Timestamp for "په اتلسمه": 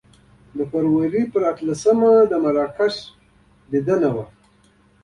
1.33-2.11